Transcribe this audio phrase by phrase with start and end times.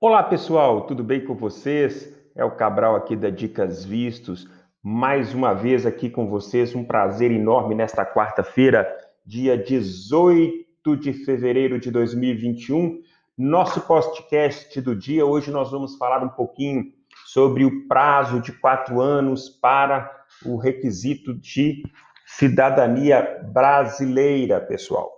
[0.00, 2.14] Olá pessoal, tudo bem com vocês?
[2.36, 4.48] É o Cabral aqui da Dicas Vistos.
[4.80, 8.88] Mais uma vez aqui com vocês, um prazer enorme nesta quarta-feira,
[9.26, 13.02] dia 18 de fevereiro de 2021.
[13.36, 15.26] Nosso podcast do dia.
[15.26, 16.92] Hoje nós vamos falar um pouquinho
[17.26, 20.08] sobre o prazo de quatro anos para
[20.46, 21.82] o requisito de
[22.24, 25.10] cidadania brasileira, pessoal.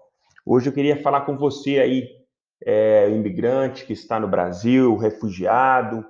[0.46, 2.19] Hoje eu queria falar com você aí
[2.64, 6.04] é, imigrante que está no Brasil, refugiado,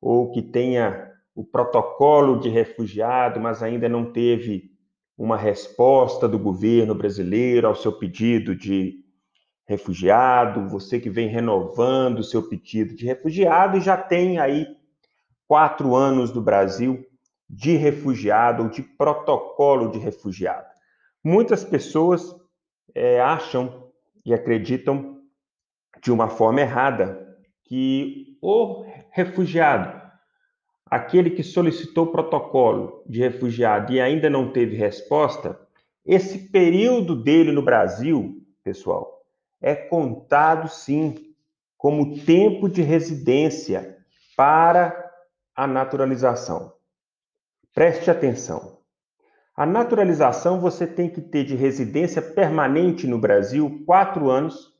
[0.00, 4.70] ou que tenha o protocolo de refugiado, mas ainda não teve
[5.16, 9.04] uma resposta do governo brasileiro ao seu pedido de
[9.66, 14.66] refugiado, você que vem renovando o seu pedido de refugiado e já tem aí
[15.46, 17.04] quatro anos do Brasil
[17.48, 20.66] de refugiado ou de protocolo de refugiado.
[21.22, 22.34] Muitas pessoas
[22.94, 23.90] é, acham
[24.24, 25.19] e acreditam
[26.02, 30.00] de uma forma errada que o refugiado,
[30.86, 35.58] aquele que solicitou o protocolo de refugiado e ainda não teve resposta,
[36.04, 39.22] esse período dele no Brasil, pessoal,
[39.60, 41.34] é contado sim
[41.76, 43.98] como tempo de residência
[44.36, 45.10] para
[45.54, 46.72] a naturalização.
[47.74, 48.80] Preste atenção.
[49.54, 54.72] A naturalização você tem que ter de residência permanente no Brasil quatro anos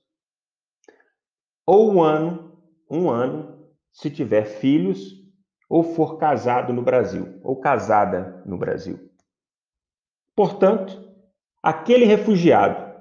[1.72, 2.52] ou um ano,
[2.90, 5.24] um ano, se tiver filhos
[5.68, 8.98] ou for casado no Brasil, ou casada no Brasil.
[10.34, 11.00] Portanto,
[11.62, 12.92] aquele refugiado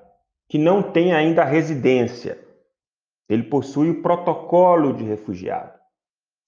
[0.48, 2.40] que não tem ainda residência,
[3.28, 5.74] ele possui o protocolo de refugiado,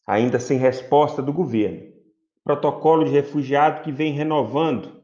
[0.06, 1.92] ainda sem resposta do governo.
[2.44, 5.04] Protocolo de refugiado que vem renovando.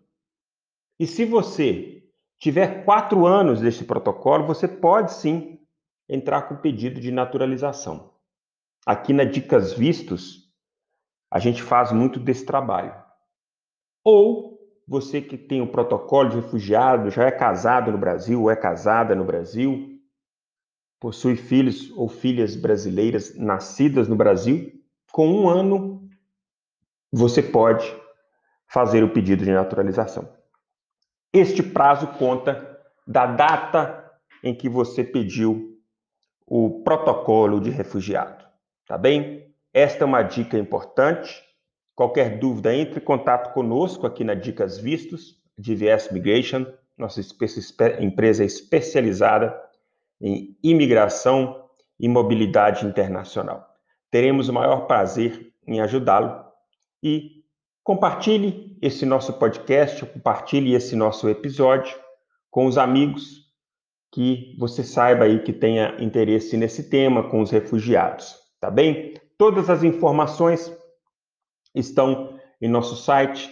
[0.99, 2.03] E se você
[2.37, 5.56] tiver quatro anos desse protocolo, você pode sim
[6.09, 8.13] entrar com pedido de naturalização.
[8.85, 10.47] Aqui na Dicas Vistos,
[11.29, 12.95] a gente faz muito desse trabalho.
[14.03, 18.55] Ou você que tem o protocolo de refugiado, já é casado no Brasil ou é
[18.55, 19.99] casada no Brasil,
[20.99, 24.71] possui filhos ou filhas brasileiras nascidas no Brasil,
[25.11, 26.09] com um ano
[27.11, 27.93] você pode
[28.67, 30.33] fazer o pedido de naturalização.
[31.33, 34.11] Este prazo conta da data
[34.43, 35.76] em que você pediu
[36.47, 38.45] o protocolo de refugiado.
[38.87, 39.53] Tá bem?
[39.73, 41.43] Esta é uma dica importante.
[41.93, 46.65] Qualquer dúvida, entre em contato conosco aqui na Dicas Vistos, de VS Migration,
[46.97, 47.21] nossa
[47.99, 49.59] empresa especializada
[50.21, 51.67] em imigração
[51.99, 53.67] e mobilidade internacional.
[54.09, 56.45] Teremos o maior prazer em ajudá-lo
[57.03, 57.43] e
[57.83, 61.97] compartilhe esse nosso podcast, compartilhe esse nosso episódio
[62.49, 63.46] com os amigos
[64.17, 69.13] que você saiba aí que tenha interesse nesse tema com os refugiados, tá bem?
[69.37, 70.75] Todas as informações
[71.75, 73.47] estão em nosso site,